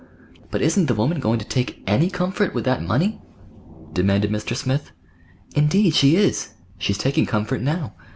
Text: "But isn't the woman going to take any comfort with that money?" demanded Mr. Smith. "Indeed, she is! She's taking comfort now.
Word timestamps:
"But 0.49 0.63
isn't 0.63 0.87
the 0.87 0.95
woman 0.95 1.19
going 1.19 1.37
to 1.37 1.45
take 1.45 1.83
any 1.85 2.09
comfort 2.09 2.55
with 2.55 2.65
that 2.65 2.81
money?" 2.81 3.21
demanded 3.93 4.31
Mr. 4.31 4.55
Smith. 4.55 4.91
"Indeed, 5.55 5.93
she 5.93 6.15
is! 6.15 6.55
She's 6.79 6.97
taking 6.97 7.27
comfort 7.27 7.61
now. 7.61 7.93